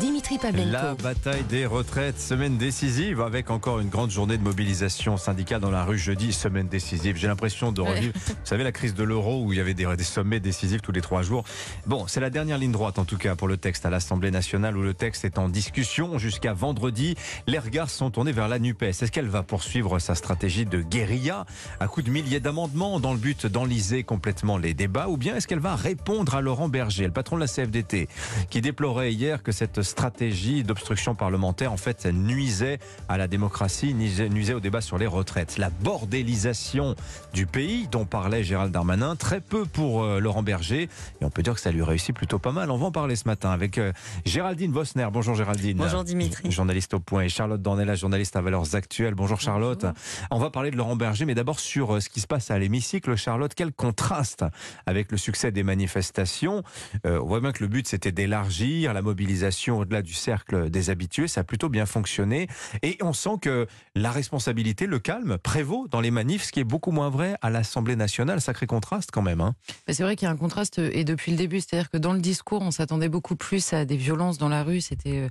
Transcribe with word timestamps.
Dimitri 0.00 0.38
Pavlenko. 0.38 0.70
La 0.70 0.94
bataille 0.94 1.44
des 1.44 1.66
retraites, 1.66 2.18
semaine 2.18 2.56
décisive 2.56 3.20
avec 3.20 3.50
encore 3.50 3.80
une 3.80 3.90
grande 3.90 4.10
journée 4.10 4.38
de 4.38 4.42
mobilisation 4.42 5.18
syndicale 5.18 5.60
dans 5.60 5.70
la 5.70 5.84
rue 5.84 5.98
jeudi, 5.98 6.32
semaine 6.32 6.68
décisive. 6.68 7.16
J'ai 7.16 7.26
l'impression 7.26 7.70
de 7.70 7.82
revivre, 7.82 8.14
vous 8.26 8.34
savez, 8.44 8.64
la 8.64 8.72
crise 8.72 8.94
de 8.94 9.04
l'euro 9.04 9.44
où 9.44 9.52
il 9.52 9.58
y 9.58 9.60
avait 9.60 9.74
des, 9.74 9.84
des, 9.94 10.02
sommets 10.02 10.40
décisifs 10.40 10.80
tous 10.80 10.92
les 10.92 11.02
trois 11.02 11.20
jours. 11.20 11.44
Bon, 11.86 12.06
c'est 12.06 12.20
la 12.20 12.30
dernière 12.30 12.56
ligne 12.56 12.72
droite 12.72 12.98
en 12.98 13.04
tout 13.04 13.18
cas 13.18 13.36
pour 13.36 13.46
le 13.46 13.58
texte 13.58 13.84
à 13.84 13.90
l'Assemblée 13.90 14.30
nationale 14.30 14.74
où 14.74 14.82
le 14.82 14.94
texte 14.94 15.26
est 15.26 15.36
en 15.36 15.50
discussion 15.50 16.16
jusqu'à 16.16 16.54
vendredi. 16.54 17.14
Les 17.46 17.58
regards 17.58 17.90
sont 17.90 18.10
tournés 18.10 18.32
vers 18.32 18.48
la 18.48 18.58
NUPES. 18.58 18.82
Est-ce 18.84 19.12
qu'elle 19.12 19.28
va 19.28 19.42
poursuivre 19.42 19.98
sa 19.98 20.14
stratégie 20.14 20.64
de 20.64 20.80
guérilla 20.80 21.44
à 21.78 21.88
coup 21.88 22.00
de 22.00 22.08
milliers 22.08 22.40
d'amendements 22.40 23.00
dans 23.00 23.12
le 23.12 23.18
but 23.18 23.44
d'enliser 23.46 24.02
complètement 24.02 24.56
les 24.56 24.72
débats 24.72 25.08
ou 25.08 25.18
bien 25.18 25.36
est-ce 25.36 25.46
qu'elle 25.46 25.60
va 25.60 25.76
répondre 25.76 26.34
à 26.34 26.40
Laurent 26.40 26.70
Berger, 26.70 27.04
le 27.04 27.12
patron 27.12 27.36
de 27.36 27.42
la 27.42 27.48
CFDT, 27.48 28.08
qui 28.48 28.62
déplorait 28.62 29.12
hier 29.12 29.42
que 29.42 29.52
cette 29.52 29.82
stratégie 29.90 30.62
d'obstruction 30.62 31.14
parlementaire, 31.14 31.72
en 31.72 31.76
fait, 31.76 32.06
nuisait 32.06 32.78
à 33.08 33.18
la 33.18 33.26
démocratie, 33.26 33.92
nuisait 33.92 34.54
au 34.54 34.60
débat 34.60 34.80
sur 34.80 34.98
les 34.98 35.06
retraites. 35.06 35.58
La 35.58 35.68
bordélisation 35.68 36.94
du 37.34 37.46
pays 37.46 37.88
dont 37.90 38.04
parlait 38.04 38.44
Gérald 38.44 38.72
Darmanin, 38.72 39.16
très 39.16 39.40
peu 39.40 39.66
pour 39.66 40.02
euh, 40.02 40.20
Laurent 40.20 40.42
Berger. 40.42 40.88
Et 41.20 41.24
on 41.24 41.30
peut 41.30 41.42
dire 41.42 41.54
que 41.54 41.60
ça 41.60 41.72
lui 41.72 41.82
réussit 41.82 42.14
plutôt 42.14 42.38
pas 42.38 42.52
mal. 42.52 42.70
On 42.70 42.76
va 42.76 42.86
en 42.86 42.92
parler 42.92 43.16
ce 43.16 43.26
matin 43.26 43.50
avec 43.50 43.78
euh, 43.78 43.92
Géraldine 44.24 44.72
Vosner. 44.72 45.08
Bonjour 45.12 45.34
Géraldine. 45.34 45.76
Bonjour 45.76 46.04
Dimitri. 46.04 46.50
Journaliste 46.50 46.94
au 46.94 47.00
point. 47.00 47.22
Et 47.22 47.28
Charlotte 47.28 47.60
Dornella, 47.60 47.96
journaliste 47.96 48.36
à 48.36 48.40
Valeurs 48.40 48.74
Actuelles. 48.76 49.14
Bonjour 49.14 49.40
Charlotte. 49.40 49.84
On 50.30 50.38
va 50.38 50.50
parler 50.50 50.70
de 50.70 50.76
Laurent 50.76 50.96
Berger, 50.96 51.24
mais 51.24 51.34
d'abord 51.34 51.58
sur 51.58 51.96
euh, 51.96 52.00
ce 52.00 52.08
qui 52.08 52.20
se 52.20 52.28
passe 52.28 52.50
à 52.50 52.58
l'hémicycle. 52.58 53.16
Charlotte, 53.16 53.52
quel 53.54 53.72
contraste 53.72 54.44
avec 54.86 55.10
le 55.10 55.18
succès 55.18 55.50
des 55.50 55.64
manifestations? 55.64 56.62
on 57.04 57.26
voit 57.26 57.40
bien 57.40 57.52
que 57.52 57.62
le 57.62 57.68
but 57.68 57.88
c'était 57.88 58.12
d'élargir 58.12 58.92
la 58.92 59.02
mobilisation 59.02 59.79
au-delà 59.80 60.02
du 60.02 60.14
cercle 60.14 60.70
des 60.70 60.90
habitués. 60.90 61.28
Ça 61.28 61.42
a 61.42 61.44
plutôt 61.44 61.68
bien 61.68 61.86
fonctionné. 61.86 62.48
Et 62.82 62.98
on 63.02 63.12
sent 63.12 63.38
que 63.42 63.66
la 63.94 64.10
responsabilité, 64.10 64.86
le 64.86 64.98
calme, 64.98 65.38
prévaut 65.38 65.88
dans 65.88 66.00
les 66.00 66.10
manifs, 66.10 66.44
ce 66.44 66.52
qui 66.52 66.60
est 66.60 66.64
beaucoup 66.64 66.92
moins 66.92 67.10
vrai 67.10 67.36
à 67.42 67.50
l'Assemblée 67.50 67.96
nationale. 67.96 68.40
Sacré 68.40 68.66
contraste 68.66 69.10
quand 69.10 69.22
même. 69.22 69.40
Hein. 69.40 69.54
C'est 69.88 70.02
vrai 70.02 70.16
qu'il 70.16 70.26
y 70.26 70.28
a 70.28 70.32
un 70.32 70.36
contraste, 70.36 70.78
et 70.78 71.04
depuis 71.04 71.32
le 71.32 71.38
début, 71.38 71.60
c'est-à-dire 71.60 71.90
que 71.90 71.98
dans 71.98 72.12
le 72.12 72.20
discours, 72.20 72.62
on 72.62 72.70
s'attendait 72.70 73.08
beaucoup 73.08 73.36
plus 73.36 73.72
à 73.72 73.84
des 73.84 73.96
violences 73.96 74.38
dans 74.38 74.48
la 74.48 74.62
rue. 74.62 74.80
C'était 74.80 75.18
euh, 75.18 75.28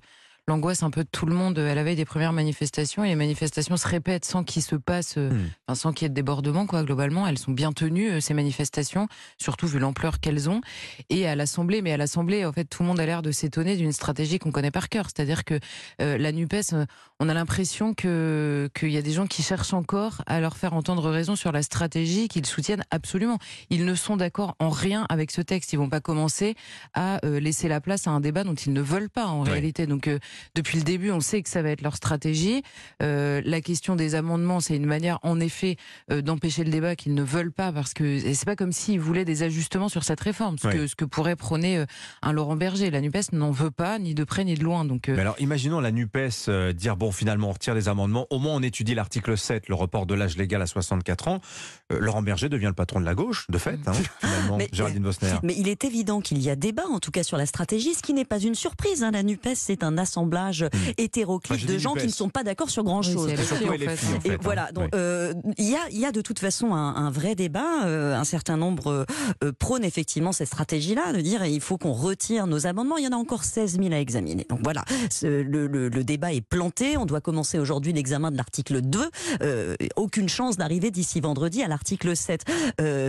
l'angoisse 0.49 0.83
un 0.83 0.89
peu 0.89 1.03
de 1.03 1.09
tout 1.09 1.25
le 1.25 1.33
monde 1.33 1.57
à 1.59 1.75
la 1.75 1.83
veille 1.83 1.95
des 1.95 2.05
premières 2.05 2.33
manifestations. 2.33 3.03
Et 3.03 3.07
les 3.07 3.15
manifestations 3.15 3.77
se 3.77 3.87
répètent 3.87 4.25
sans 4.25 4.43
qu'il 4.43 4.61
se 4.61 4.75
passe, 4.75 5.15
euh, 5.17 5.29
hmm. 5.29 5.75
sans 5.75 5.93
qu'il 5.93 6.05
y 6.05 6.07
ait 6.07 6.09
de 6.09 6.15
débordement, 6.15 6.65
quoi, 6.65 6.83
globalement. 6.83 7.27
Elles 7.27 7.37
sont 7.37 7.51
bien 7.51 7.71
tenues, 7.71 8.09
euh, 8.09 8.19
ces 8.19 8.33
manifestations, 8.33 9.07
surtout 9.37 9.67
vu 9.67 9.79
l'ampleur 9.79 10.19
qu'elles 10.19 10.49
ont. 10.49 10.61
Et 11.09 11.27
à 11.27 11.35
l'Assemblée, 11.35 11.81
mais 11.81 11.93
à 11.93 11.97
l'Assemblée, 11.97 12.45
en 12.45 12.51
fait, 12.51 12.65
tout 12.65 12.83
le 12.83 12.87
monde 12.87 12.99
a 12.99 13.05
l'air 13.05 13.21
de 13.21 13.31
s'étonner 13.31 13.77
d'une 13.77 13.91
stratégie 13.91 14.39
qu'on 14.39 14.51
connaît 14.51 14.71
par 14.71 14.89
cœur. 14.89 15.05
C'est-à-dire 15.05 15.45
que 15.45 15.59
euh, 16.01 16.17
la 16.17 16.31
NUPES, 16.31 16.73
on 17.19 17.29
a 17.29 17.33
l'impression 17.33 17.93
que 17.93 18.69
qu'il 18.73 18.91
y 18.91 18.97
a 18.97 19.01
des 19.01 19.11
gens 19.11 19.27
qui 19.27 19.43
cherchent 19.43 19.73
encore 19.73 20.21
à 20.25 20.39
leur 20.39 20.57
faire 20.57 20.73
entendre 20.73 21.09
raison 21.09 21.35
sur 21.35 21.51
la 21.51 21.61
stratégie 21.61 22.27
qu'ils 22.27 22.45
soutiennent 22.45 22.83
absolument. 22.91 23.37
Ils 23.69 23.85
ne 23.85 23.95
sont 23.95 24.17
d'accord 24.17 24.55
en 24.59 24.69
rien 24.69 25.05
avec 25.09 25.31
ce 25.31 25.41
texte. 25.41 25.73
Ils 25.73 25.77
vont 25.77 25.89
pas 25.89 26.01
commencer 26.01 26.55
à 26.93 27.19
laisser 27.23 27.67
la 27.67 27.81
place 27.81 28.07
à 28.07 28.11
un 28.11 28.19
débat 28.19 28.43
dont 28.43 28.55
ils 28.55 28.73
ne 28.73 28.81
veulent 28.81 29.09
pas 29.09 29.27
en 29.27 29.41
réalité. 29.41 29.85
Donc 29.85 30.09
depuis 30.55 30.77
le 30.77 30.83
début, 30.83 31.11
on 31.11 31.19
sait 31.19 31.41
que 31.41 31.49
ça 31.49 31.61
va 31.61 31.69
être 31.69 31.81
leur 31.81 31.95
stratégie. 31.95 32.63
Euh, 33.01 33.41
la 33.45 33.61
question 33.61 33.95
des 33.95 34.15
amendements, 34.15 34.59
c'est 34.59 34.75
une 34.75 34.85
manière, 34.85 35.19
en 35.23 35.39
effet, 35.39 35.77
euh, 36.11 36.21
d'empêcher 36.21 36.63
le 36.63 36.71
débat 36.71 36.95
qu'ils 36.95 37.13
ne 37.13 37.23
veulent 37.23 37.51
pas, 37.51 37.71
parce 37.71 37.93
que 37.93 38.19
c'est 38.19 38.45
pas 38.45 38.55
comme 38.55 38.71
s'ils 38.71 38.99
voulaient 38.99 39.25
des 39.25 39.43
ajustements 39.43 39.89
sur 39.89 40.03
cette 40.03 40.19
réforme, 40.19 40.57
ce, 40.57 40.67
que, 40.67 40.87
ce 40.87 40.95
que 40.95 41.05
pourrait 41.05 41.35
prôner 41.35 41.77
euh, 41.77 41.85
un 42.21 42.31
Laurent 42.31 42.55
Berger. 42.55 42.89
La 42.91 43.01
Nupes 43.01 43.31
n'en 43.31 43.51
veut 43.51 43.71
pas, 43.71 43.99
ni 43.99 44.13
de 44.13 44.23
près 44.23 44.43
ni 44.45 44.55
de 44.55 44.63
loin. 44.63 44.85
Donc, 44.85 45.07
Mais 45.07 45.19
alors, 45.19 45.35
imaginons 45.39 45.79
la 45.79 45.91
Nupes 45.91 46.17
dire 46.75 46.97
bon, 46.97 47.08
finalement, 47.11 47.49
on 47.49 47.53
retire 47.53 47.75
les 47.75 47.89
amendements. 47.89 48.27
Au 48.29 48.39
moins, 48.39 48.53
on 48.53 48.61
étudie 48.61 48.95
l'article 48.95 49.37
7, 49.37 49.69
le 49.69 49.75
report 49.75 50.05
de 50.05 50.13
l'âge 50.15 50.37
légal 50.37 50.61
à 50.61 50.67
64 50.67 51.27
ans. 51.27 51.39
Laurent 51.89 52.21
Berger 52.21 52.49
devient 52.49 52.67
le 52.67 52.73
patron 52.73 52.99
de 52.99 53.05
la 53.05 53.15
gauche, 53.15 53.47
de 53.49 53.57
fait, 53.57 53.79
hein, 53.87 53.93
finalement. 54.19 54.57
Mais, 54.57 54.69
Géraldine 54.71 55.03
Bosner. 55.03 55.35
Mais 55.43 55.55
il 55.57 55.67
est 55.67 55.83
évident 55.83 56.21
qu'il 56.21 56.41
y 56.41 56.49
a 56.49 56.55
débat, 56.55 56.85
en 56.91 56.99
tout 56.99 57.11
cas 57.11 57.23
sur 57.23 57.37
la 57.37 57.45
stratégie, 57.45 57.93
ce 57.93 58.01
qui 58.01 58.13
n'est 58.13 58.25
pas 58.25 58.39
une 58.39 58.55
surprise. 58.55 59.03
Hein. 59.03 59.11
La 59.11 59.23
Nupes, 59.23 59.49
c'est 59.55 59.83
un 59.83 59.97
assemblage 59.97 60.65
Hmm. 60.73 60.91
hétéroclite 60.97 61.65
de 61.65 61.77
gens 61.77 61.93
qui 61.93 62.05
ne 62.05 62.11
sont 62.11 62.29
pas 62.29 62.43
d'accord 62.43 62.69
sur 62.69 62.83
grand 62.83 63.01
chose. 63.01 63.31
et 64.25 64.37
voilà, 64.41 64.71
donc 64.71 64.89
euh, 64.93 65.33
il 65.57 65.69
y, 65.69 65.75
a, 65.75 65.89
y 65.89 66.05
a 66.05 66.11
de 66.11 66.21
toute 66.21 66.39
façon 66.39 66.73
un, 66.73 67.09
vrai 67.11 67.35
débat. 67.35 67.85
Euh, 67.85 68.15
un 68.15 68.23
certain 68.23 68.57
nombre 68.57 69.05
euh, 69.43 69.51
prônent 69.57 69.83
effectivement 69.83 70.31
cette 70.31 70.47
stratégie-là 70.47 71.13
de 71.13 71.21
dire 71.21 71.45
il 71.45 71.61
faut 71.61 71.77
qu'on 71.77 71.93
retire 71.93 72.47
nos 72.47 72.67
amendements. 72.67 72.97
Il 72.97 73.05
y 73.05 73.07
en 73.07 73.11
a 73.11 73.15
encore 73.15 73.43
16 73.43 73.79
000 73.79 73.93
à 73.93 73.99
examiner. 73.99 74.45
Donc 74.49 74.59
voilà, 74.63 74.83
le, 75.23 75.67
le, 75.67 76.03
débat 76.03 76.33
est 76.33 76.41
planté. 76.41 76.97
On 76.99 77.05
doit 77.05 77.21
commencer 77.21 77.59
aujourd'hui 77.59 77.93
l'examen 77.93 78.31
de 78.31 78.37
l'article 78.37 78.81
2. 78.81 79.09
aucune 79.95 80.29
chance 80.29 80.57
d'arriver 80.57 80.91
d'ici 80.91 81.19
vendredi 81.19 81.63
à 81.63 81.67
l'article 81.67 82.15
7. 82.15 82.45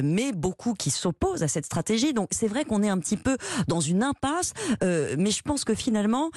mais 0.02 0.32
beaucoup 0.32 0.74
qui 0.74 0.90
s'opposent 0.90 1.42
à 1.42 1.48
cette 1.48 1.66
stratégie. 1.66 2.12
Donc 2.12 2.28
c'est 2.32 2.48
vrai 2.48 2.64
qu'on 2.64 2.82
est 2.82 2.88
un 2.88 2.98
petit 2.98 3.16
peu 3.16 3.36
dans 3.68 3.80
une 3.80 4.02
impasse. 4.02 4.52
mais 4.82 5.30
je 5.30 5.42
pense 5.42 5.64
que 5.64 5.74
finalement, 5.74 6.30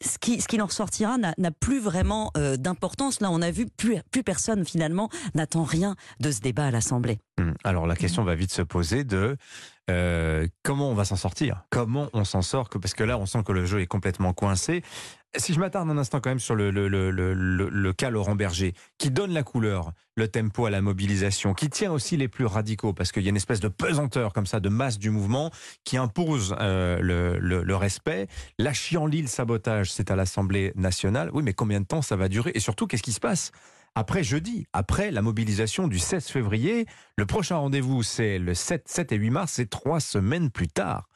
ce 0.00 0.18
qui, 0.18 0.40
ce 0.40 0.48
qui 0.48 0.60
en 0.60 0.66
ressortira 0.66 1.16
n'a 1.18 1.50
plus 1.50 1.80
vraiment 1.80 2.30
euh, 2.36 2.56
d'importance. 2.56 3.20
Là, 3.20 3.30
on 3.30 3.42
a 3.42 3.50
vu, 3.50 3.66
plus, 3.66 3.98
plus 4.10 4.22
personne 4.22 4.64
finalement 4.64 5.08
n'attend 5.34 5.64
rien 5.64 5.96
de 6.20 6.30
ce 6.30 6.40
débat 6.40 6.66
à 6.66 6.70
l'Assemblée. 6.70 7.18
Hum. 7.38 7.54
Alors 7.64 7.86
la 7.86 7.96
question 7.96 8.24
va 8.24 8.34
vite 8.34 8.52
se 8.52 8.62
poser 8.62 9.04
de 9.04 9.36
euh, 9.90 10.46
comment 10.62 10.90
on 10.90 10.94
va 10.94 11.04
s'en 11.04 11.16
sortir? 11.16 11.64
Comment 11.70 12.08
on 12.12 12.24
s'en 12.24 12.42
sort? 12.42 12.68
Parce 12.68 12.94
que 12.94 13.04
là, 13.04 13.18
on 13.18 13.26
sent 13.26 13.42
que 13.44 13.52
le 13.52 13.66
jeu 13.66 13.80
est 13.80 13.86
complètement 13.86 14.32
coincé. 14.32 14.82
Si 15.36 15.54
je 15.54 15.60
m'attarde 15.60 15.88
un 15.88 15.96
instant 15.96 16.20
quand 16.20 16.30
même 16.30 16.40
sur 16.40 16.56
le, 16.56 16.72
le, 16.72 16.88
le, 16.88 17.10
le, 17.12 17.92
cas 17.92 18.10
Laurent 18.10 18.34
Berger, 18.34 18.74
qui 18.98 19.12
donne 19.12 19.32
la 19.32 19.44
couleur, 19.44 19.92
le 20.16 20.26
tempo 20.26 20.66
à 20.66 20.70
la 20.70 20.80
mobilisation, 20.80 21.54
qui 21.54 21.70
tient 21.70 21.92
aussi 21.92 22.16
les 22.16 22.26
plus 22.26 22.46
radicaux, 22.46 22.92
parce 22.92 23.12
qu'il 23.12 23.22
y 23.22 23.26
a 23.26 23.30
une 23.30 23.36
espèce 23.36 23.60
de 23.60 23.68
pesanteur 23.68 24.32
comme 24.32 24.46
ça, 24.46 24.58
de 24.58 24.68
masse 24.68 24.98
du 24.98 25.10
mouvement, 25.10 25.52
qui 25.84 25.96
impose 25.96 26.56
euh, 26.60 26.98
le, 27.00 27.76
respect. 27.76 28.26
La 28.58 28.72
chienlit, 28.72 29.22
le 29.22 29.28
sabotage, 29.28 29.92
c'est 29.92 30.10
à 30.10 30.16
l'Assemblée 30.16 30.72
nationale. 30.74 31.30
Oui, 31.32 31.44
mais 31.44 31.52
combien 31.52 31.80
de 31.80 31.86
temps 31.86 32.02
ça 32.02 32.16
va 32.16 32.28
durer? 32.28 32.50
Et 32.54 32.60
surtout, 32.60 32.88
qu'est-ce 32.88 33.04
qui 33.04 33.12
se 33.12 33.20
passe? 33.20 33.52
Après 33.94 34.24
jeudi, 34.24 34.66
après 34.72 35.12
la 35.12 35.22
mobilisation 35.22 35.86
du 35.86 35.98
16 35.98 36.26
février. 36.26 36.86
Le 37.16 37.26
prochain 37.26 37.56
rendez-vous, 37.56 38.02
c'est 38.02 38.38
le 38.38 38.54
7, 38.54 38.88
7 38.88 39.12
et 39.12 39.16
8 39.16 39.30
mars, 39.30 39.52
c'est 39.54 39.70
trois 39.70 40.00
semaines 40.00 40.50
plus 40.50 40.68
tard. 40.68 41.08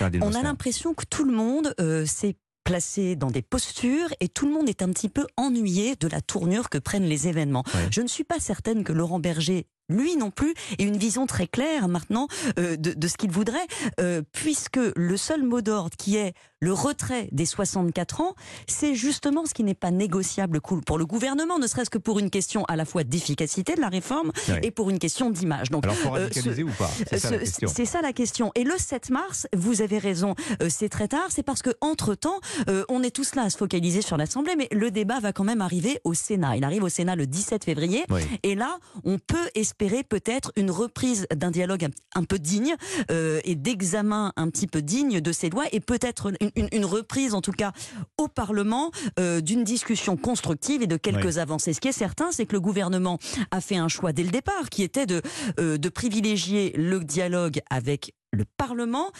On 0.00 0.34
a 0.34 0.42
l'impression 0.42 0.94
que 0.94 1.04
tout 1.04 1.24
le 1.24 1.32
monde 1.32 1.74
euh, 1.80 2.06
s'est 2.06 2.36
placé 2.64 3.16
dans 3.16 3.30
des 3.30 3.42
postures 3.42 4.08
et 4.20 4.28
tout 4.28 4.46
le 4.46 4.52
monde 4.52 4.68
est 4.68 4.82
un 4.82 4.90
petit 4.90 5.08
peu 5.08 5.26
ennuyé 5.36 5.96
de 5.96 6.08
la 6.08 6.20
tournure 6.20 6.70
que 6.70 6.78
prennent 6.78 7.04
les 7.04 7.28
événements. 7.28 7.64
Je 7.90 8.00
ne 8.00 8.08
suis 8.08 8.24
pas 8.24 8.40
certaine 8.40 8.84
que 8.84 8.92
Laurent 8.92 9.18
Berger 9.18 9.66
lui 9.92 10.16
non 10.16 10.30
plus, 10.30 10.54
ait 10.78 10.84
une 10.84 10.96
vision 10.96 11.26
très 11.26 11.46
claire 11.46 11.88
maintenant 11.88 12.28
euh, 12.58 12.76
de, 12.76 13.08
ce 13.08 13.16
qu'il 13.16 13.30
voudrait, 13.30 13.66
euh, 14.00 14.22
puisque 14.32 14.80
le 14.96 15.16
seul 15.16 15.42
mot 15.42 15.60
d'ordre 15.60 15.96
qui 15.96 16.16
est 16.16 16.34
le 16.60 16.72
retrait 16.72 17.28
des 17.32 17.44
64 17.44 18.20
ans, 18.20 18.34
c'est 18.68 18.94
justement 18.94 19.46
ce 19.46 19.52
qui 19.52 19.64
n'est 19.64 19.74
pas 19.74 19.90
négociable 19.90 20.60
pour 20.60 20.96
le 20.96 21.06
gouvernement, 21.06 21.58
ne 21.58 21.66
serait-ce 21.66 21.90
que 21.90 21.98
pour 21.98 22.20
une 22.20 22.30
question 22.30 22.64
à 22.66 22.76
la 22.76 22.84
fois 22.84 23.02
d'efficacité 23.02 23.74
de 23.74 23.80
la 23.80 23.88
réforme 23.88 24.30
et 24.62 24.70
pour 24.70 24.88
une 24.88 25.00
question 25.00 25.30
d'image. 25.30 25.70
Donc, 25.70 25.84
Alors, 25.84 25.96
faut 25.96 26.08
euh, 26.14 26.22
radicaliser 26.24 26.62
ou 26.62 26.70
pas? 26.70 26.90
C'est 27.10 27.84
ça, 27.84 28.00
la 28.00 28.12
question. 28.12 28.52
Et 28.54 28.64
le 28.64 28.74
7 28.78 29.10
mars, 29.10 29.48
vous 29.54 29.82
avez 29.82 29.98
raison, 29.98 30.34
c'est 30.68 30.88
très 30.88 31.08
tard, 31.08 31.26
c'est 31.30 31.42
parce 31.42 31.62
que 31.62 31.70
entre 31.80 32.14
temps, 32.14 32.40
on 32.88 33.02
est 33.02 33.10
tous 33.10 33.34
là 33.34 33.42
à 33.42 33.50
se 33.50 33.56
focaliser 33.56 34.02
sur 34.02 34.16
l'Assemblée, 34.16 34.54
mais 34.56 34.68
le 34.70 34.90
débat 34.90 35.20
va 35.20 35.32
quand 35.32 35.44
même 35.44 35.60
arriver 35.60 36.00
au 36.04 36.14
Sénat. 36.14 36.56
Il 36.56 36.64
arrive 36.64 36.84
au 36.84 36.88
Sénat 36.88 37.16
le 37.16 37.26
17 37.26 37.64
février, 37.64 38.04
et 38.42 38.54
là, 38.54 38.78
on 39.04 39.18
peut 39.18 39.50
espérer 39.54 39.81
peut-être 40.08 40.52
une 40.56 40.70
reprise 40.70 41.26
d'un 41.34 41.50
dialogue 41.50 41.88
un, 42.14 42.24
peu 42.24 42.38
digne 42.38 42.74
euh, 43.10 43.40
et 43.44 43.54
d'examen 43.54 44.32
un 44.36 44.48
petit 44.48 44.66
peu 44.66 44.82
digne 44.82 45.20
de 45.20 45.32
ces 45.32 45.50
lois 45.50 45.64
et 45.72 45.80
peut-être 45.80 46.32
une, 46.56 46.84
reprise 46.84 47.34
en 47.34 47.40
tout 47.40 47.52
cas 47.52 47.72
au 48.18 48.28
Parlement 48.28 48.90
euh, 49.18 49.40
d'une 49.40 49.64
discussion 49.64 50.16
constructive 50.16 50.82
et 50.82 50.86
de 50.86 50.96
quelques 50.96 51.38
avancées. 51.38 51.72
Ce 51.72 51.80
qui 51.80 51.88
est 51.88 51.92
certain, 51.92 52.32
c'est 52.32 52.46
que 52.46 52.52
le 52.52 52.60
gouvernement 52.60 53.18
a 53.50 53.60
fait 53.60 53.76
un 53.76 53.88
choix 53.88 54.12
dès 54.12 54.22
le 54.22 54.30
départ 54.30 54.68
qui 54.70 54.82
était 54.82 55.06
de, 55.06 55.22
euh, 55.58 55.78
de 55.78 55.88
privilégier 55.88 56.72
le 56.76 57.00
dialogue 57.00 57.60
avec 57.70 58.14
le 58.32 58.44
Parlement 58.56 59.10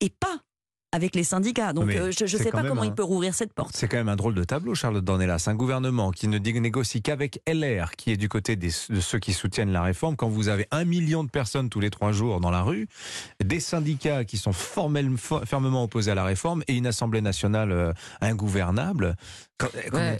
et 0.00 0.10
pas 0.10 0.42
avec 0.92 1.14
les 1.14 1.24
syndicats. 1.24 1.72
Donc 1.72 1.90
euh, 1.90 2.10
je 2.10 2.24
ne 2.24 2.42
sais 2.42 2.50
pas 2.50 2.62
comment 2.62 2.84
il 2.84 2.94
peut 2.94 3.02
rouvrir 3.02 3.34
cette 3.34 3.52
porte. 3.52 3.70
C'est 3.74 3.88
quand 3.88 3.96
même 3.96 4.08
un 4.08 4.16
drôle 4.16 4.34
de 4.34 4.44
tableau, 4.44 4.74
Charlotte 4.74 5.04
Dornelas. 5.04 5.44
Un 5.46 5.54
gouvernement 5.54 6.10
qui 6.10 6.28
ne 6.28 6.38
négocie 6.38 7.02
qu'avec 7.02 7.40
LR, 7.46 7.92
qui 7.96 8.10
est 8.12 8.16
du 8.16 8.28
côté 8.28 8.56
de 8.56 8.68
ceux 8.70 9.18
qui 9.18 9.32
soutiennent 9.32 9.70
la 9.72 9.82
réforme, 9.82 10.16
quand 10.16 10.28
vous 10.28 10.48
avez 10.48 10.66
un 10.70 10.84
million 10.84 11.24
de 11.24 11.30
personnes 11.30 11.68
tous 11.68 11.80
les 11.80 11.90
trois 11.90 12.12
jours 12.12 12.40
dans 12.40 12.50
la 12.50 12.62
rue, 12.62 12.88
des 13.42 13.60
syndicats 13.60 14.24
qui 14.24 14.38
sont 14.38 14.52
formellement, 14.52 15.18
fermement 15.44 15.84
opposés 15.84 16.10
à 16.10 16.14
la 16.14 16.24
réforme 16.24 16.62
et 16.68 16.76
une 16.76 16.86
Assemblée 16.86 17.20
nationale 17.20 17.70
euh, 17.72 17.92
ingouvernable. 18.20 19.16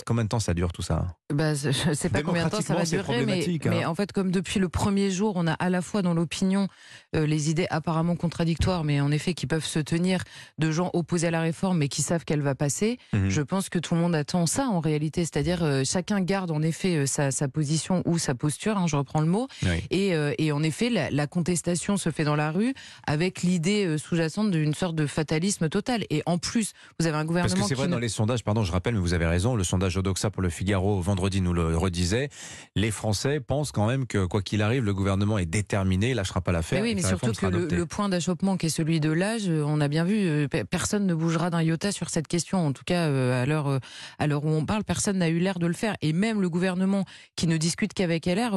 Combien, 0.05 0.25
de 0.25 0.29
temps 0.29 0.41
ça 0.41 0.53
dure 0.53 0.73
tout 0.73 0.83
ça? 0.83 1.15
Bah, 1.33 1.55
Je 1.55 1.89
ne 1.89 1.95
sais 1.95 2.09
pas 2.09 2.23
combien 2.23 2.47
de 2.47 2.51
temps 2.51 2.61
ça 2.61 2.75
va 2.75 2.85
durer, 2.85 3.25
mais, 3.25 3.45
hein. 3.49 3.59
mais, 3.67 3.85
en 3.85 3.95
fait, 3.95 4.11
comme 4.11 4.33
depuis 4.33 4.59
le 4.59 4.69
premier 4.69 5.13
jour, 5.13 5.35
on 5.37 5.47
a 5.47 5.53
à 5.53 5.71
la 5.71 5.81
fois 5.81 6.03
dans 6.03 6.13
l'opinion 6.13 6.67
euh, 7.15 7.25
les 7.25 7.49
idées 7.49 7.69
apparemment 7.71 8.17
contradictoires, 8.17 8.83
mais 8.83 9.01
en 9.01 9.13
effet 9.13 9.35
qui 9.35 9.47
peuvent 9.47 9.65
se 9.65 9.79
tenir 9.79 10.25
de 10.59 10.73
gens 10.73 10.91
opposés 10.93 11.29
à 11.29 11.31
la 11.31 11.41
réforme, 11.41 11.79
mais 11.79 11.89
qui 11.89 12.03
savent 12.03 12.25
qu'elle 12.25 12.43
va 12.43 12.57
passer. 12.57 12.99
Mhm. 13.13 13.31
Je 13.31 13.43
pense 13.43 13.69
que 13.69 13.79
tout 13.79 13.95
le 13.95 14.01
monde 14.01 14.17
attend 14.17 14.47
ça 14.47 14.67
en 14.67 14.81
réalité, 14.81 15.21
c'est-à-dire 15.21 15.63
euh, 15.63 15.83
chacun 15.85 16.21
garde 16.21 16.51
en 16.51 16.63
effet 16.63 16.97
euh, 16.97 17.07
sa, 17.07 17.31
sa, 17.31 17.47
position 17.47 18.03
ou 18.07 18.19
sa 18.19 18.35
posture, 18.35 18.77
hein, 18.77 18.87
je 18.89 18.97
reprends 18.97 19.21
le 19.21 19.27
mot, 19.27 19.47
et, 19.91 20.15
et, 20.39 20.53
en 20.53 20.63
effet 20.63 20.91
la, 20.91 21.11
la, 21.11 21.27
contestation 21.27 21.97
se 21.97 22.11
fait 22.11 22.25
dans 22.25 22.37
la 22.37 22.51
rue 22.51 22.75
avec 23.07 23.43
l'idée 23.43 23.97
sous-jacente 23.99 24.51
d'une 24.51 24.75
sorte 24.75 24.95
de 24.95 25.07
fatalisme 25.07 25.69
total. 25.69 26.05
Et 26.11 26.23
en 26.27 26.39
plus, 26.39 26.73
vous 26.99 27.07
avez 27.07 27.17
un 27.17 27.25
gouvernement 27.25 27.55
Parce 27.55 27.69
que 27.69 27.69
c'est 27.69 27.79
vrai 27.79 27.89
dans 27.89 27.99
les 27.99 28.09
sondages, 28.09 28.45
pardon, 28.45 28.65
je 28.65 28.73
rappelle, 28.73 28.95
mais 28.95 29.01
vous 29.01 29.15
avez 29.15 29.28
raison, 29.29 29.55
le 29.55 29.65
sondage 29.65 29.97
Odoxa 29.97 30.31
pour 30.31 30.43
le 30.43 30.51
Figaro 30.51 31.01
vendredi 31.01 31.41
nous 31.41 31.53
le 31.53 31.77
redisait, 31.77 32.29
les 32.75 32.91
Français 32.91 33.41
pensent 33.41 33.73
quand 33.73 33.87
même 33.87 34.07
que 34.07 34.27
quoi 34.27 34.43
qu'il 34.43 34.63
arrive, 34.63 34.85
le 34.85 34.95
gouvernement 34.95 35.39
est 35.39 35.47
déterminé, 35.47 36.15
lâchera 36.15 36.41
pas 36.41 36.53
l'affaire. 36.53 36.83
Oui, 36.83 36.95
mais 36.95 37.03
surtout 37.03 37.33
que 37.33 37.47
le, 37.47 37.87
point 37.87 38.09
d'achoppement 38.09 38.57
qui 38.57 38.67
est 38.67 38.71
celui 38.71 39.01
de 39.01 39.11
l'âge, 39.11 39.49
euh, 39.49 39.63
on 39.67 39.81
a 39.81 39.89
bien 39.89 40.05
vu, 40.05 40.17
euh, 40.19 40.49
personne 40.71 41.07
ne 41.07 41.15
bougera 41.15 41.51
d'un 41.51 41.63
iota 41.63 41.93
sur 41.93 42.11
cette 42.11 42.29
question. 42.29 42.67
En 42.67 42.73
tout 42.73 42.85
cas, 42.85 43.07
euh, 43.07 43.43
à 43.43 43.47
l'heure 43.47 43.81
à 44.19 44.27
l'heure 44.27 44.45
où 44.45 44.51
on 44.51 44.65
parle, 44.65 44.85
personne 44.85 45.19
n'a 45.19 45.29
eu 45.29 45.39
l'air 45.39 45.59
de 45.59 45.67
le 45.67 45.73
faire. 45.73 45.97
Et 46.03 46.13
même 46.13 46.41
le 46.41 46.49
gouvernement 46.49 47.05
qui 47.37 47.47
ne 47.47 47.57
discute 47.57 47.93
qu'avec 47.95 48.27
LR, 48.27 48.57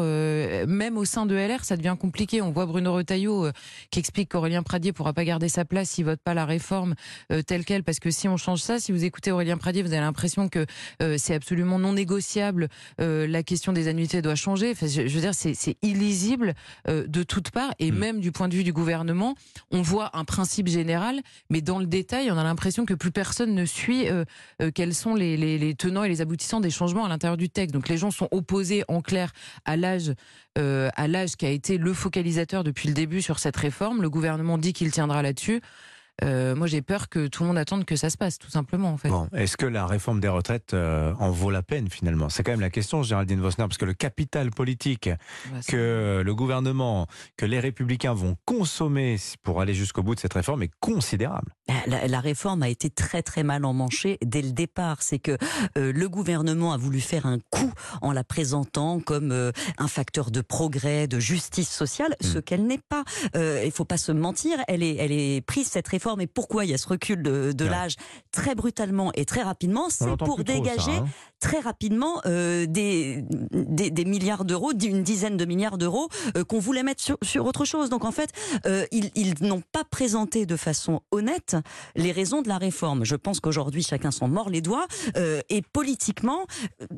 même 0.67 0.97
au 0.97 1.05
sein 1.05 1.25
de 1.25 1.35
LR, 1.35 1.63
ça 1.63 1.77
devient 1.77 1.95
compliqué. 1.99 2.41
On 2.41 2.51
voit 2.51 2.65
Bruno 2.65 2.93
Retailleau 2.93 3.47
qui 3.89 3.99
explique 3.99 4.29
qu'Aurélien 4.29 4.63
Pradier 4.63 4.93
pourra 4.93 5.13
pas 5.13 5.23
garder 5.23 5.49
sa 5.49 5.65
place 5.65 5.89
s'il 5.89 6.05
vote 6.05 6.19
pas 6.23 6.33
la 6.33 6.45
réforme 6.45 6.95
telle 7.47 7.65
quelle, 7.65 7.83
parce 7.83 7.99
que 7.99 8.11
si 8.11 8.27
on 8.27 8.37
change 8.37 8.61
ça, 8.61 8.79
si 8.79 8.91
vous 8.91 9.03
écoutez 9.03 9.31
Aurélien 9.31 9.57
Pradier, 9.57 9.81
vous 9.81 9.93
avez 9.93 10.01
l'impression 10.01 10.49
que 10.49 10.60
euh, 11.01 11.15
c'est 11.17 11.33
absolument 11.33 11.79
non 11.79 11.93
négociable. 11.93 12.69
Euh, 12.99 13.27
la 13.27 13.43
question 13.43 13.73
des 13.73 13.87
annuités 13.87 14.21
doit 14.21 14.35
changer. 14.35 14.73
je, 14.75 15.01
veux 15.01 15.21
dire, 15.21 15.33
c'est 15.33 15.77
illisible 15.81 16.53
euh, 16.87 17.05
de 17.07 17.23
toutes 17.23 17.51
parts 17.51 17.73
et 17.79 17.91
mm. 17.91 17.95
même 17.95 18.19
du 18.19 18.31
point 18.31 18.47
de 18.47 18.55
vue 18.55 18.63
du 18.63 18.73
gouvernement, 18.73 19.35
on 19.71 19.81
voit 19.81 20.15
un 20.15 20.25
principe 20.25 20.67
général, 20.67 21.21
mais 21.49 21.61
dans 21.61 21.79
le 21.79 21.85
détail, 21.85 22.31
on 22.31 22.37
a 22.37 22.43
l'impression 22.43 22.85
que 22.85 22.93
plus 22.93 23.11
personne 23.11 23.53
ne 23.53 23.65
suit 23.65 24.07
quels 24.73 24.93
sont 24.93 25.15
les, 25.15 25.37
les, 25.37 25.75
tenants 25.75 26.03
et 26.03 26.09
les 26.09 26.21
aboutissants 26.21 26.59
des 26.59 26.69
changements 26.69 27.05
à 27.05 27.09
l'intérieur 27.09 27.37
du 27.37 27.49
texte. 27.49 27.73
Donc 27.73 27.89
les 27.89 27.97
gens 27.97 28.11
sont 28.11 28.27
opposés 28.31 28.83
en 28.87 29.01
clair 29.01 29.31
à 29.65 29.77
l'âge 29.77 30.13
à 30.57 31.07
l'âge 31.07 31.37
qui 31.37 31.45
a 31.45 31.49
été 31.49 31.77
le 31.77 31.93
focalisateur 31.93 32.63
depuis 32.63 32.89
le 32.89 32.93
début 32.93 33.21
sur 33.21 33.39
cette 33.39 33.55
réforme. 33.55 34.01
Le 34.01 34.09
gouvernement 34.09 34.57
dit 34.57 34.73
qu'il 34.73 34.91
tiendra 34.91 35.21
là-dessus. 35.21 35.61
Euh, 36.23 36.55
moi, 36.55 36.67
j'ai 36.67 36.81
peur 36.81 37.09
que 37.09 37.27
tout 37.27 37.43
le 37.43 37.47
monde 37.47 37.57
attende 37.57 37.85
que 37.85 37.95
ça 37.95 38.09
se 38.09 38.17
passe, 38.17 38.37
tout 38.37 38.49
simplement. 38.49 38.89
En 38.89 38.97
fait. 38.97 39.09
Bon, 39.09 39.27
est-ce 39.33 39.57
que 39.57 39.65
la 39.65 39.85
réforme 39.85 40.19
des 40.19 40.27
retraites 40.27 40.73
euh, 40.73 41.13
en 41.19 41.31
vaut 41.31 41.49
la 41.49 41.63
peine 41.63 41.89
finalement? 41.89 42.29
C'est 42.29 42.43
quand 42.43 42.51
même 42.51 42.61
la 42.61 42.69
question, 42.69 43.03
Géraldine 43.03 43.39
Vosner, 43.39 43.65
parce 43.65 43.77
que 43.77 43.85
le 43.85 43.93
capital 43.93 44.51
politique 44.51 45.09
bah, 45.09 45.57
que 45.67 46.21
le 46.23 46.35
gouvernement, 46.35 47.07
que 47.37 47.45
les 47.45 47.59
républicains 47.59 48.13
vont 48.13 48.37
consommer 48.45 49.17
pour 49.43 49.61
aller 49.61 49.73
jusqu'au 49.73 50.03
bout 50.03 50.15
de 50.15 50.19
cette 50.19 50.33
réforme 50.33 50.63
est 50.63 50.71
considérable. 50.79 51.51
La, 51.87 52.07
la, 52.07 52.19
réforme 52.19 52.63
a 52.63 52.69
été 52.69 52.89
très 52.89 53.23
très 53.23 53.43
mal 53.43 53.65
emmanchée 53.65 54.17
dès 54.23 54.41
le 54.41 54.51
départ. 54.51 55.01
C'est 55.01 55.19
que 55.19 55.37
euh, 55.77 55.91
le 55.91 56.09
gouvernement 56.09 56.73
a 56.73 56.77
voulu 56.77 57.01
faire 57.01 57.25
un 57.25 57.39
coup 57.49 57.71
en 58.01 58.11
la 58.11 58.23
présentant 58.23 58.99
comme 58.99 59.51
un 59.77 59.87
facteur 59.87 60.31
de 60.31 60.41
progrès, 60.41 61.07
de 61.07 61.19
justice 61.19 61.69
sociale, 61.69 62.15
ce 62.21 62.37
hmm. 62.37 62.41
qu'elle 62.41 62.67
n'est 62.67 62.77
pas. 62.77 63.03
Il 63.35 63.65
ne 63.65 63.71
faut 63.71 63.85
pas 63.85 63.97
se 63.97 64.11
mentir, 64.11 64.57
elle 64.67 64.83
est, 64.83 64.95
elle 64.97 65.11
est 65.11 65.41
prise 65.41 65.67
cette 65.67 65.87
réforme 65.87 66.11
mais 66.17 66.27
pourquoi 66.27 66.65
il 66.65 66.71
y 66.71 66.73
a 66.73 66.77
ce 66.77 66.87
recul 66.87 67.21
de, 67.21 67.65
l'âge 67.65 67.95
très 68.31 68.55
brutalement 68.55 69.11
et 69.13 69.25
très 69.25 69.43
rapidement? 69.43 69.89
C'est 69.89 70.17
pour 70.17 70.43
dégager 70.43 70.91
hein. 70.91 71.05
très 71.39 71.59
rapidement 71.59 72.21
euh, 72.25 72.65
des, 72.65 73.23
des, 73.51 74.05
milliards 74.05 74.45
d'euros, 74.45 74.71
une 74.71 75.03
dizaine 75.03 75.37
de 75.37 75.45
milliards 75.45 75.77
d'euros 75.77 76.09
euh, 76.35 76.43
qu'on 76.43 76.59
voulait 76.59 76.83
mettre 76.83 77.03
sur, 77.21 77.45
autre 77.45 77.65
chose. 77.65 77.89
Donc 77.89 78.05
en 78.05 78.11
fait, 78.11 78.31
euh, 78.65 78.85
ils, 78.91 79.11
ils 79.15 79.35
n'ont 79.41 79.63
pas 79.71 79.83
présenté 79.83 80.45
de 80.45 80.55
façon 80.55 81.01
honnête 81.11 81.55
les 81.95 82.11
raisons 82.11 82.41
de 82.41 82.47
la 82.47 82.57
réforme. 82.57 83.05
Je 83.05 83.15
pense 83.15 83.39
qu'aujourd'hui, 83.39 83.83
chacun 83.83 84.11
s'en 84.11 84.27
mord 84.27 84.49
les 84.49 84.61
doigts. 84.61 84.87
et 85.49 85.61
politiquement, 85.73 86.45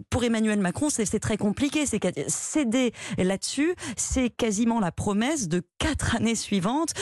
pour 0.09 0.23
Emmanuel 0.23 0.59
Macron, 0.59 0.89
c'est 0.89 1.19
très 1.19 1.37
compliqué. 1.37 1.85
C'est 1.85 2.01
céder 2.27 2.93
là-dessus, 3.17 3.75
c'est 3.97 4.29
quasiment 4.29 4.79
la 4.79 4.91
promesse 4.91 5.47
de 5.47 5.61
quatre 5.77 6.15
années 6.15 6.35
suivantes 6.35 6.93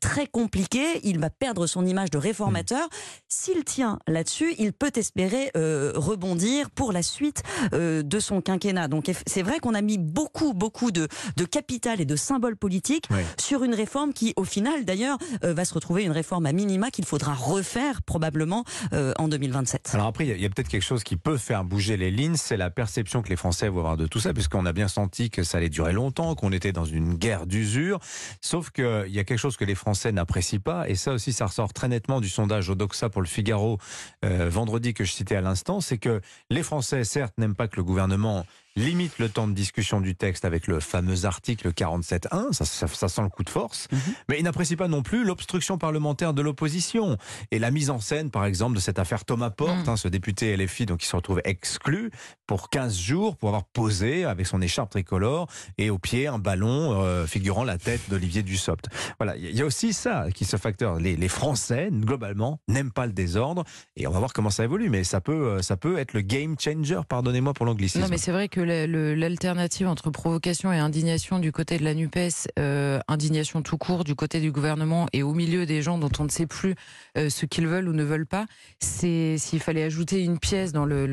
très 0.00 0.26
compliquées. 0.26 1.00
Il 1.02 1.18
va 1.18 1.30
perdre 1.30 1.66
son 1.66 1.86
image 1.86 2.10
de 2.10 2.18
réformateur. 2.18 2.88
S'il 3.28 3.64
tient 3.64 3.98
là-dessus, 4.06 4.54
il 4.58 4.72
peut 4.72 4.92
espérer 4.94 5.50
euh, 5.56 5.92
rebondir 5.94 6.70
pour 6.70 6.92
la 6.92 7.02
suite 7.02 7.42
euh, 7.72 8.02
de 8.02 8.18
son 8.18 8.40
quinquennat. 8.40 8.88
Donc 8.88 9.10
c'est 9.26 9.42
vrai 9.42 9.58
qu'on 9.60 9.74
a 9.74 9.82
mis 9.82 9.98
beaucoup, 9.98 10.52
beaucoup 10.54 10.90
de, 10.90 11.08
de 11.36 11.44
capital 11.44 12.00
et 12.00 12.04
de 12.04 12.16
symboles 12.16 12.56
politiques 12.56 13.08
sur 13.38 13.64
une 13.64 13.74
réforme 13.74 14.12
qui, 14.12 14.32
au 14.36 14.44
final, 14.44 14.84
d'ailleurs, 14.84 15.18
euh, 15.44 15.54
va 15.54 15.64
se 15.64 15.74
retrouver 15.74 16.04
une 16.04 16.12
réforme 16.12 16.46
à 16.46 16.52
qu'il 16.90 17.04
faudra 17.04 17.34
refaire 17.34 18.02
probablement 18.02 18.64
en 18.92 19.28
2027. 19.28 19.90
Alors 19.94 20.06
après, 20.06 20.26
il 20.26 20.40
y 20.40 20.44
a, 20.44 20.48
peut-être 20.48 20.68
quelque 20.68 20.82
chose 20.82 21.04
qui 21.04 21.16
peut 21.16 21.36
faire 21.36 21.64
bouger 21.64 21.96
les 21.96 22.10
lignes, 22.10 22.36
c'est 22.36 22.56
la 22.56 22.70
perception 22.70 23.22
que 23.22 23.28
les 23.28 23.36
Français 23.36 23.68
vont 23.68 23.78
avoir 23.78 23.96
de 23.96 24.06
tout 24.06 24.20
ça, 24.20 24.32
puisqu'on 24.32 24.66
a 24.66 24.72
bien 24.72 24.88
senti 24.88 25.30
que 25.30 25.42
ça 25.42 25.58
allait 25.58 25.68
durer 25.68 25.92
longtemps, 25.92 26.34
qu'on 26.34 26.52
était 26.52 26.72
dans 26.72 26.84
une 26.84 27.14
guerre 27.14 27.46
d'usure. 27.46 27.98
Sauf 28.40 28.70
qu'il 28.70 29.08
y 29.08 29.18
a 29.18 29.24
quelque 29.24 29.38
chose 29.38 29.56
que 29.56 29.64
les 29.64 29.74
Français 29.74 30.12
n'apprécient 30.12 30.60
pas, 30.60 30.88
et 30.88 30.94
ça 30.94 31.12
aussi, 31.12 31.32
ça 31.32 31.46
ressort 31.46 31.72
très 31.72 31.88
nettement 31.88 32.20
du 32.20 32.28
sondage 32.28 32.70
Odoxa 32.70 33.08
pour 33.08 33.22
le 33.22 33.28
Figaro 33.28 33.78
euh, 34.24 34.48
vendredi 34.48 34.94
que 34.94 35.04
je 35.04 35.12
citais 35.12 35.36
à 35.36 35.40
l'instant, 35.40 35.80
c'est 35.80 35.98
que 35.98 36.20
les 36.50 36.62
Français, 36.62 37.04
certes, 37.04 37.34
n'aiment 37.38 37.54
pas 37.54 37.68
que 37.68 37.76
le 37.76 37.84
gouvernement 37.84 38.44
limite 38.76 39.18
le 39.18 39.28
temps 39.28 39.46
de 39.46 39.52
discussion 39.52 40.00
du 40.00 40.16
texte 40.16 40.44
avec 40.44 40.66
le 40.66 40.80
fameux 40.80 41.26
article 41.26 41.72
47.1, 41.72 42.52
ça, 42.52 42.64
ça, 42.64 43.08
sent 43.08 43.22
le 43.22 43.28
coup 43.28 43.44
de 43.44 43.50
force, 43.50 43.88
mhm. 43.92 43.98
mais 44.28 44.38
il 44.38 44.44
n'apprécie 44.44 44.76
pas 44.76 44.88
non 44.88 45.02
plus 45.02 45.24
l'obstruction 45.24 45.78
parlementaire 45.78 46.34
de 46.34 46.42
l'opposition 46.42 47.16
et 47.50 47.58
la 47.58 47.70
mise 47.70 47.90
en 47.90 48.00
scène, 48.00 48.30
par 48.30 48.44
exemple, 48.44 48.74
de 48.74 48.80
cette 48.80 48.98
affaire 48.98 49.24
Thomas 49.24 49.50
Porte, 49.50 49.86
mhm. 49.86 49.88
hein, 49.90 49.96
ce 49.96 50.08
député 50.08 50.56
LFI 50.56 50.86
donc, 50.86 51.00
qui 51.00 51.06
se 51.06 51.14
retrouve 51.14 51.40
exclu 51.44 52.10
pour 52.46 52.68
15 52.68 52.98
jours 52.98 53.36
pour 53.36 53.50
avoir 53.50 53.64
posé 53.64 54.24
avec 54.24 54.46
son 54.46 54.60
écharpe 54.60 54.90
tricolore 54.90 55.46
et 55.78 55.90
au 55.90 55.98
pied 55.98 56.26
un 56.26 56.38
ballon 56.38 57.00
euh, 57.00 57.26
figurant 57.26 57.64
la 57.64 57.78
tête 57.78 58.00
d'Olivier 58.08 58.42
Dussopt. 58.42 58.88
Voilà, 59.18 59.36
il 59.36 59.56
y 59.56 59.62
a 59.62 59.64
aussi 59.64 59.92
ça 59.92 60.26
qui 60.34 60.44
se 60.44 60.56
facteur. 60.56 60.98
Les, 60.98 61.16
les 61.16 61.28
Français, 61.28 61.90
globalement, 61.92 62.58
n'aiment 62.68 62.92
pas 62.92 63.06
le 63.06 63.12
désordre 63.12 63.64
et 63.96 64.06
on 64.06 64.10
va 64.10 64.18
voir 64.18 64.32
comment 64.32 64.50
ça 64.50 64.64
évolue, 64.64 64.90
mais 64.90 65.04
ça 65.04 65.20
peut, 65.20 65.32
euh, 65.32 65.62
ça 65.62 65.76
peut 65.76 65.98
être 65.98 66.12
le 66.12 66.22
game 66.22 66.56
changer, 66.58 67.00
pardonnez-moi 67.08 67.54
pour 67.54 67.66
l'anglicisme. 67.66 68.02
Non, 68.02 68.08
mais 68.10 68.18
c'est 68.18 68.32
vrai 68.32 68.48
que 68.48 68.63
l'alternative 68.64 69.86
entre 69.86 70.10
provocation 70.10 70.72
et 70.72 70.78
indignation 70.78 71.38
du 71.38 71.52
côté 71.52 71.78
de 71.78 71.84
la 71.84 71.94
NUPES, 71.94 72.48
euh, 72.58 73.00
indignation 73.08 73.62
tout 73.62 73.78
court 73.78 74.04
du 74.04 74.14
côté 74.14 74.40
du 74.40 74.52
gouvernement 74.52 75.06
et 75.12 75.22
au 75.22 75.34
milieu 75.34 75.66
des 75.66 75.82
gens 75.82 75.98
dont 75.98 76.10
on 76.18 76.24
ne 76.24 76.28
sait 76.28 76.46
plus 76.46 76.74
euh, 77.16 77.28
ce 77.30 77.46
qu'ils 77.46 77.66
veulent 77.66 77.88
ou 77.88 77.92
ne 77.92 78.04
veulent 78.04 78.26
pas, 78.26 78.46
c'est 78.80 79.36
s'il 79.38 79.60
fallait 79.60 79.82
ajouter 79.82 80.22
une 80.22 80.38
pièce 80.38 80.72
dans 80.72 80.84
le 80.84 81.04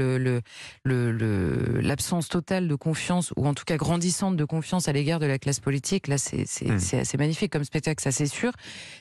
l'absence 1.82 2.26
le, 2.26 2.32
totale 2.32 2.68
de 2.68 2.76
confiance 2.76 3.34
ou 3.36 3.48
en 3.48 3.54
tout 3.54 3.66
cas 3.66 3.78
grandissante 3.78 4.36
de 4.38 4.46
confiance 4.46 4.88
à 4.88 4.94
l'égard 4.94 5.20
de 5.20 5.26
la 5.26 5.40
classe 5.40 5.60
politique, 5.60 6.08
là 6.08 6.18
c'est 6.18 6.46
hmm. 6.66 7.00
assez 7.00 7.18
magnifique 7.18 7.52
comme 7.52 7.64
spectacle, 7.64 8.02
ça 8.02 8.12
c'est 8.12 8.26
sûr. 8.26 8.52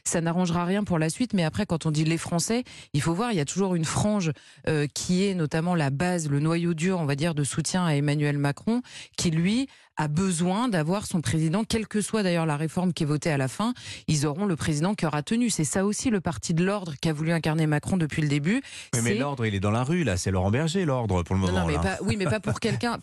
Ça 0.05 0.21
n'arrangera 0.21 0.65
rien 0.65 0.85
pour 0.85 0.99
la 0.99 1.09
suite, 1.09 1.35
mais 1.35 1.45
après 1.45 1.67
quand 1.67 1.87
on 1.87 1.91
dit 1.91 2.05
les 2.05 2.19
Français, 2.19 2.65
il 2.93 3.03
faut 3.03 3.15
voir, 3.15 3.33
il 3.33 3.37
y 3.37 3.41
a 3.41 3.45
toujours 3.45 3.75
une 3.75 3.85
frange 3.85 4.33
euh, 4.69 4.87
qui 4.93 5.27
est 5.27 5.35
notamment 5.35 5.75
la 5.75 5.91
base, 5.91 6.29
le 6.29 6.41
noyau 6.41 6.75
dur, 6.75 6.99
on 6.99 7.07
va 7.07 7.15
dire, 7.15 7.35
de 7.35 7.45
soutien 7.45 7.85
à 7.85 7.95
Emmanuel 7.95 8.39
Macron, 8.41 8.83
qui 9.17 9.31
lui 9.31 9.69
a 10.01 10.09
besoin 10.09 10.69
d'avoir 10.69 11.07
son 11.07 11.21
président, 11.21 11.63
quelle 11.63 11.87
que 11.87 12.01
soit 12.01 12.23
d'ailleurs 12.23 12.47
la 12.47 12.57
réforme 12.57 12.95
qui 12.95 13.03
est 13.03 13.07
votée 13.07 13.31
à 13.31 13.37
la 13.37 13.49
fin, 13.49 13.75
ils 14.09 14.25
auront 14.25 14.47
le 14.47 14.57
président 14.57 14.95
qui 14.95 15.05
aura 15.05 15.23
tenu. 15.23 15.51
C'est 15.51 15.65
ça 15.65 15.85
aussi 15.85 16.09
le 16.09 16.23
parti 16.23 16.55
de 16.55 16.65
l'ordre 16.65 16.95
qu'a 17.03 17.13
voulu 17.13 17.33
incarner 17.33 17.67
Macron 17.67 17.99
depuis 17.99 18.23
le 18.23 18.29
début. 18.29 18.63
mais 19.03 19.15
l'ordre, 19.15 19.45
il 19.45 19.55
est 19.55 19.61
dans 19.61 19.71
la 19.71 19.85
rue, 19.85 20.03
là, 20.03 20.17
c'est 20.17 20.31
Laurent 20.31 20.51
Berger, 20.51 20.87
l'ordre, 20.87 21.23
pour 21.23 21.35
le 21.35 21.43
moment. 21.43 21.61
Non, 21.61 21.67
mais 21.67 21.75
Pas, 21.75 21.99
oui, 22.01 22.17
mais 22.17 22.25
pas 22.25 22.41
pour 22.41 22.61
quelqu'un, 22.61 22.97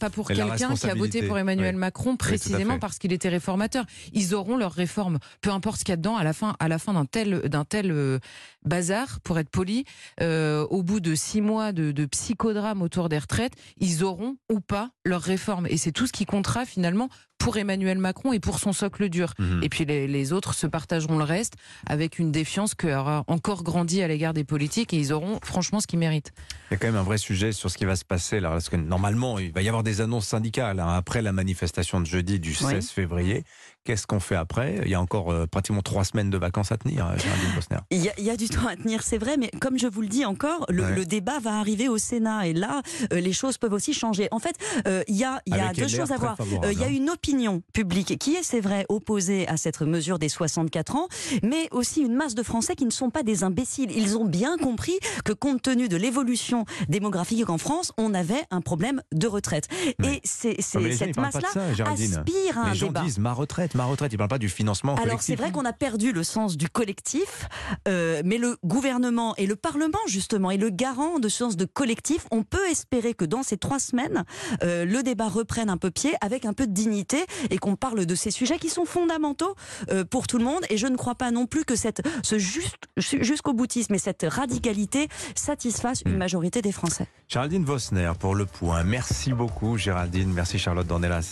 qui 0.75 0.89
a 0.89 0.95
voté 0.95 1.21
pour 1.21 1.37
Emmanuel 1.37 1.75
Macron 1.75 2.17
précisément 2.17 2.79
parce 2.79 2.97
qu'il 2.97 3.13
était 3.13 3.29
réformateur. 3.29 3.85
Ils 4.13 4.33
auront 4.33 4.57
leur 4.57 4.71
réforme, 4.71 5.19
peu 5.41 5.51
importe 5.51 5.81
ce 5.81 5.85
qu'il 5.85 5.91
y 5.91 5.93
a 5.93 5.97
dedans, 5.97 6.17
à 6.17 6.23
la 6.23 6.33
fin, 6.33 6.55
à 6.59 6.67
la 6.67 6.79
fin 6.79 6.93
d'un 6.93 7.05
tel, 7.05 7.43
tel 7.69 7.91
euh, 7.91 8.17
bazar, 8.65 9.19
pour 9.19 9.37
être 9.37 9.51
poli, 9.51 9.85
euh, 10.19 10.65
au 10.71 10.81
bout 10.81 10.99
de 10.99 11.13
six 11.13 11.41
mois 11.41 11.73
de, 11.73 11.91
de 11.91 12.05
psychodrame 12.07 12.81
autour 12.81 13.07
des 13.07 13.19
retraites, 13.19 13.53
ils 13.77 14.03
auront 14.03 14.37
ou 14.51 14.61
pas 14.61 14.89
leur 15.05 15.21
réforme. 15.21 15.67
Et 15.69 15.77
c'est 15.77 15.91
tout 15.91 16.07
ce 16.07 16.11
qui 16.11 16.25
comptera 16.25 16.65
finalement 16.65 16.86
finalement 16.87 17.09
pour 17.37 17.57
Emmanuel 17.57 17.97
Macron 17.97 18.33
et 18.33 18.39
pour 18.39 18.59
son 18.59 18.73
socle 18.73 19.09
dur. 19.09 19.33
Mhm. 19.39 19.61
Et 19.63 19.69
puis 19.69 19.85
les, 19.85 20.07
les 20.07 20.33
autres 20.33 20.53
se 20.53 20.67
partageront 20.67 21.17
le 21.17 21.23
reste 21.23 21.53
avec 21.85 22.19
une 22.19 22.31
défiance 22.31 22.75
qui 22.75 22.87
aura 22.91 23.23
encore 23.27 23.63
grandi 23.63 24.01
à 24.01 24.07
l'égard 24.07 24.33
des 24.33 24.43
politiques 24.43 24.93
et 24.93 24.97
ils 24.97 25.13
auront 25.13 25.39
franchement 25.43 25.79
ce 25.79 25.87
qu'ils 25.87 25.99
méritent. 25.99 26.31
Il 26.69 26.73
y 26.73 26.75
a 26.75 26.77
quand 26.77 26.87
même 26.87 26.95
un 26.97 27.03
vrai 27.03 27.17
sujet 27.17 27.51
sur 27.51 27.69
ce 27.71 27.77
qui 27.77 27.85
va 27.85 27.95
se 27.95 28.05
passer 28.05 28.39
là, 28.39 28.49
parce 28.49 28.69
que 28.69 28.75
normalement, 28.75 29.39
il 29.39 29.51
va 29.53 29.61
y 29.61 29.67
avoir 29.69 29.83
des 29.83 30.01
annonces 30.01 30.27
syndicales 30.27 30.79
hein, 30.79 30.89
après 30.95 31.21
la 31.21 31.31
manifestation 31.31 32.01
de 32.01 32.05
jeudi 32.05 32.39
du 32.39 32.53
16 32.53 32.73
Oui. 32.73 32.81
février. 32.93 33.43
Qu'est-ce 33.85 34.05
qu'on 34.05 34.19
fait 34.19 34.35
après? 34.35 34.81
Il 34.83 34.91
y 34.91 34.95
a 34.95 34.99
encore 35.01 35.31
euh, 35.31 35.45
pratiquement 35.47 35.81
trois 35.81 36.03
semaines 36.03 36.29
de 36.29 36.37
vacances 36.37 36.73
à 36.73 36.77
tenir, 36.77 37.05
euh, 37.07 37.17
Géraldine 37.17 37.51
Bosner. 37.55 37.77
Il 37.89 37.99
y, 37.99 38.09
a, 38.09 38.13
il 38.17 38.25
y 38.25 38.29
a 38.29 38.35
du 38.35 38.49
temps 38.49 38.67
à 38.67 38.75
tenir, 38.75 39.01
c'est 39.01 39.17
vrai, 39.17 39.37
mais 39.37 39.49
comme 39.61 39.79
je 39.79 39.87
vous 39.87 40.01
le 40.01 40.09
dis 40.09 40.25
encore, 40.25 40.65
le, 40.67 40.83
Ouais. 40.83 40.93
le 40.95 41.05
débat 41.05 41.39
va 41.39 41.57
arriver 41.57 41.87
au 41.87 41.97
Sénat 41.97 42.47
et 42.47 42.53
là, 42.53 42.81
euh, 43.13 43.21
les 43.21 43.31
choses 43.31 43.57
peuvent 43.57 43.71
aussi 43.71 43.93
changer. 43.93 44.27
En 44.31 44.39
fait, 44.39 44.57
euh, 44.87 45.03
il 45.07 45.15
y 45.15 45.23
a, 45.23 45.41
il 45.45 45.55
y 45.55 45.59
a 45.59 45.71
deux 45.71 45.83
LR 45.83 45.89
choses 45.89 46.11
à 46.11 46.17
voir. 46.17 46.35
Euh, 46.41 46.73
Il 46.73 46.79
y 46.79 46.83
a 46.83 46.87
hein. 46.87 46.89
une 46.91 47.09
opinion 47.09 47.26
publique 47.73 48.17
qui 48.19 48.35
est, 48.35 48.43
c'est 48.43 48.61
vrai, 48.61 48.85
opposée 48.89 49.47
à 49.47 49.57
cette 49.57 49.81
mesure 49.81 50.17
des 50.19 50.29
64 50.29 50.95
ans, 50.95 51.07
mais 51.43 51.67
aussi 51.71 52.01
une 52.01 52.13
masse 52.13 52.35
de 52.35 52.43
Français 52.43 52.75
qui 52.75 52.85
ne 52.85 52.89
sont 52.91 53.09
pas 53.09 53.23
des 53.23 53.43
imbéciles. 53.43 53.91
Ils 53.95 54.17
ont 54.17 54.25
bien 54.25 54.57
compris 54.57 54.97
que 55.25 55.33
compte 55.33 55.61
tenu 55.61 55.89
de 55.89 55.97
l'évolution 55.97 56.65
démographique 56.87 57.49
en 57.49 57.57
France, 57.57 57.91
on 57.97 58.13
avait 58.13 58.43
un 58.51 58.61
problème 58.61 59.01
de 59.13 59.27
retraite. 59.27 59.67
Ouais. 59.99 60.15
Et 60.15 60.21
c'est, 60.23 60.57
mais 60.79 60.95
cette 60.95 61.17
masse-là 61.17 61.49
aspire 61.85 62.57
à 62.57 62.61
un 62.67 62.69
Les 62.71 62.75
gens 62.77 62.87
débat. 62.87 63.01
disent 63.01 63.19
ma 63.19 63.33
retraite, 63.33 63.75
ma 63.75 63.85
retraite. 63.85 64.13
Ils 64.13 64.15
ne 64.15 64.19
parlent 64.19 64.29
pas 64.29 64.37
du 64.37 64.49
financement 64.49 64.93
Alors 64.93 65.03
collectif. 65.05 65.25
c'est 65.27 65.35
vrai 65.35 65.51
qu'on 65.51 65.65
a 65.65 65.73
perdu 65.73 66.11
le 66.13 66.23
sens 66.23 66.55
du 66.57 66.69
collectif, 66.69 67.47
euh, 67.87 68.21
mais 68.23 68.37
le 68.37 68.57
gouvernement 68.63 69.35
et 69.37 69.45
le 69.47 69.55
Parlement 69.55 69.97
justement 70.07 70.51
est 70.51 70.57
le 70.57 70.69
garant 70.69 71.19
de 71.19 71.27
ce 71.29 71.37
sens 71.39 71.57
de 71.57 71.65
collectif. 71.65 72.25
On 72.31 72.43
peut 72.43 72.65
espérer 72.69 73.13
que 73.13 73.25
dans 73.25 73.43
ces 73.43 73.57
trois 73.57 73.79
semaines, 73.79 74.23
euh, 74.63 74.85
le 74.85 75.03
débat 75.03 75.27
reprenne 75.27 75.69
un 75.69 75.77
peu 75.77 75.91
pied 75.91 76.13
avec 76.21 76.45
un 76.45 76.53
peu 76.53 76.67
de 76.67 76.73
dignité 76.73 77.16
et 77.49 77.57
qu'on 77.57 77.75
parle 77.75 78.05
de 78.05 78.15
ces 78.15 78.31
sujets 78.31 78.57
qui 78.59 78.69
sont 78.69 78.85
fondamentaux 78.85 79.55
euh, 79.91 80.03
pour 80.03 80.27
tout 80.27 80.37
le 80.37 80.43
monde. 80.43 80.63
Et 80.69 80.77
je 80.77 80.87
ne 80.87 80.95
crois 80.95 81.15
pas 81.15 81.31
non 81.31 81.45
plus 81.47 81.65
que 81.65 81.75
cette, 81.75 82.01
ce 82.23 82.37
juste, 82.37 82.75
jusqu'au 82.97 83.53
boutisme 83.53 83.93
et 83.93 83.99
cette 83.99 84.25
radicalité 84.27 85.07
satisfassent 85.35 86.01
une 86.05 86.13
Hmm. 86.13 86.17
majorité 86.17 86.61
des 86.61 86.71
Français. 86.71 87.07
Géraldine 87.27 87.65
Vosner 87.65 88.11
pour 88.19 88.33
le 88.35 88.45
point. 88.45 88.83
Merci 88.83 89.33
beaucoup, 89.33 89.77
Géraldine. 89.77 90.31
Merci, 90.33 90.57
Charlotte 90.59 90.87
Dornelas. 90.87 91.23